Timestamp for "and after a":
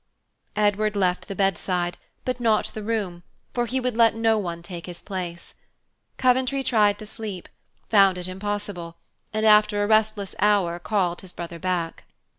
9.31-9.87